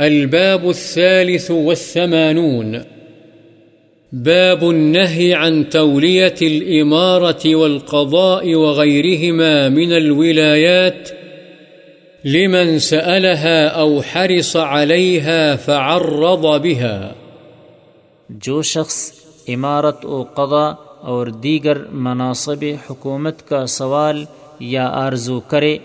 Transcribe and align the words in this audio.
الباب 0.00 0.68
الثالث 0.68 1.50
والثمانون. 1.50 2.78
باب 4.12 4.70
النهي 4.70 5.34
عن 5.34 5.68
تولية 5.68 6.34
الإمارة 6.42 7.54
والقضاء 7.54 8.54
وغيرهما 8.54 9.68
من 9.68 9.92
الولايات. 9.92 11.08
لمن 12.24 12.78
سألها 12.78 13.68
أو 13.68 14.02
حرص 14.02 14.56
عليها 14.56 15.56
فعرض 15.56 16.62
بها. 16.62 17.12
جو 18.30 18.62
شخص 18.62 19.12
عمارت 19.48 20.04
و 20.04 20.22
قضا 20.22 20.72
اور 21.00 21.26
دیگر 21.26 21.78
مناصب 21.92 22.64
حکومت 22.90 23.48
کا 23.48 23.66
سوال 23.66 24.24
یا 24.60 24.86
آرزو 24.86 25.40
کرے 25.40 25.78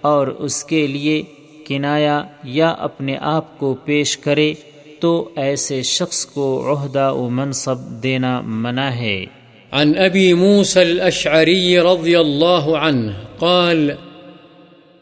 اور 0.00 0.26
اس 0.26 0.64
کے 0.64 0.86
لیے 0.86 1.22
کنایا 1.66 2.22
یا 2.44 2.68
اپنے 2.68 3.16
آپ 3.20 3.58
کو 3.58 3.74
پیش 3.74 4.16
کرے 4.16 4.54
تو 5.00 5.28
ایسے 5.36 5.82
شخص 5.82 6.26
کو 6.26 6.72
عہدہ 6.72 7.12
و 7.12 7.28
منصب 7.30 8.02
دینا 8.02 8.40
منع 8.40 8.88
ہے۔ 8.88 9.24
عن 9.72 9.92
أبي 9.98 10.32
موسى 10.32 10.80
الأشعري 10.80 11.78
رضي 11.78 12.16
الله 12.16 12.76
عنه 12.76 13.12
قال، 13.38 13.90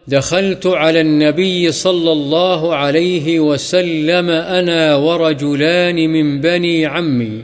دخلت 0.07 0.67
على 0.67 1.01
النبي 1.01 1.71
صلى 1.71 2.13
الله 2.13 2.77
عليه 2.77 3.41
وسلم 3.41 4.31
أنا 4.31 4.95
ورجلان 4.95 6.11
من 6.11 6.41
بني 6.41 6.85
عمي 6.85 7.43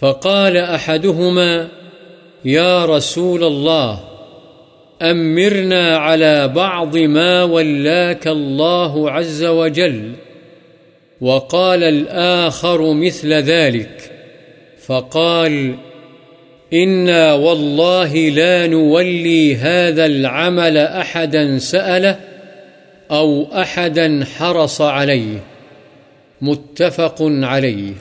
فقال 0.00 0.56
أحدهما 0.56 1.68
يا 2.44 2.84
رسول 2.84 3.44
الله 3.44 4.07
أمرنا 5.02 5.96
على 5.96 6.48
بعض 6.48 6.96
ما 6.96 7.42
ولاك 7.42 8.28
الله 8.28 9.10
عز 9.10 9.44
وجل، 9.44 10.12
وقال 11.20 11.82
الآخر 11.82 12.92
مثل 12.92 13.32
ذلك، 13.32 14.12
فقال 14.86 15.74
إنا 16.72 17.32
والله 17.32 18.14
لا 18.14 18.66
نولي 18.66 19.56
هذا 19.56 20.06
العمل 20.06 20.76
أحدا 20.76 21.58
سأله 21.58 22.18
أو 23.10 23.46
أحدا 23.52 24.24
حرص 24.38 24.80
عليه، 24.80 25.38
متفق 26.42 27.22
عليه. 27.22 27.92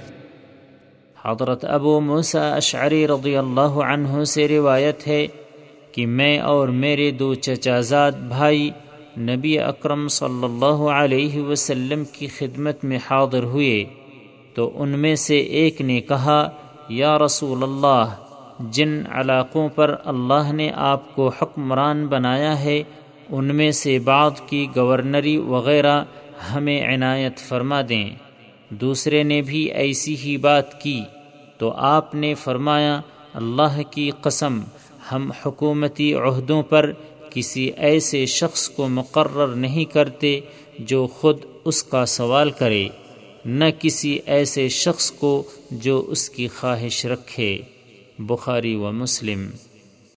حضرت 1.25 1.65
ابو 1.65 1.99
موسیٰ 1.99 2.53
اشعری 2.53 3.07
رضی 3.07 3.37
اللہ 3.37 3.79
عنہ 3.87 4.23
سے 4.23 4.47
روایت 4.47 5.07
ہے 5.07 5.27
کہ 5.97 6.05
میں 6.05 6.39
اور 6.39 6.67
میرے 6.67 7.11
دو 7.11 7.33
چچازاد 7.33 8.11
بھائی 8.11 8.69
نبی 9.17 9.59
اکرم 9.59 10.07
صلی 10.07 10.43
اللہ 10.43 10.81
علیہ 10.89 11.41
وسلم 11.41 12.03
کی 12.11 12.27
خدمت 12.27 12.83
میں 12.83 12.97
حاضر 13.09 13.43
ہوئے، 13.43 13.85
تو 14.53 14.71
ان 14.75 14.89
میں 14.89 15.15
سے 15.15 15.37
ایک 15.37 15.81
نے 15.81 16.01
کہا، 16.01 16.49
یا 16.89 17.19
رسول 17.19 17.63
اللہ، 17.63 18.13
جن 18.59 19.03
علاقوں 19.11 19.69
پر 19.69 19.95
اللہ 20.05 20.51
نے 20.51 20.71
آپ 20.75 21.15
کو 21.15 21.31
حکمران 21.41 22.05
بنایا 22.07 22.59
ہے، 22.59 22.83
ان 23.29 23.55
میں 23.55 23.71
سے 23.71 23.99
بعض 23.99 24.41
کی 24.41 24.67
گورنری 24.75 25.37
وغیرہ 25.37 26.03
ہمیں 26.53 26.95
عنایت 26.95 27.37
فرما 27.37 27.81
دیں۔ 27.89 28.09
دوسرے 28.69 29.23
نے 29.23 29.41
بھی 29.41 29.71
ایسی 29.71 30.15
ہی 30.17 30.37
بات 30.37 30.81
کی، 30.81 31.01
تو 31.57 31.71
آپ 31.71 32.15
نے 32.15 32.33
فرمایا، 32.33 33.01
اللہ 33.33 33.81
کی 33.91 34.11
قسم 34.21 34.59
ہم 35.11 35.31
حکومتی 35.45 36.13
عہدوں 36.13 36.63
پر 36.63 36.91
کسی 37.29 37.71
ایسے 37.77 38.25
شخص 38.25 38.69
کو 38.69 38.87
مقرر 38.87 39.47
نہیں 39.47 39.85
کرتے 39.85 40.39
جو 40.79 41.07
خود 41.07 41.37
اس 41.65 41.83
کا 41.83 42.05
سوال 42.05 42.51
کرے، 42.51 42.87
نہ 43.45 43.65
کسی 43.79 44.19
ایسے 44.25 44.69
شخص 44.69 45.11
کو 45.11 45.43
جو 45.71 46.05
اس 46.07 46.29
کی 46.29 46.47
خواہش 46.47 47.05
رکھے۔ 47.05 47.57
بخاری 48.19 48.75
و 48.75 48.91
مسلم۔ 48.91 49.49